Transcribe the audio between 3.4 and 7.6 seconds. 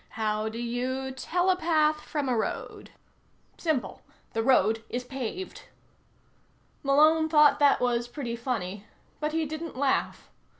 Simple. The road is paved. Malone thought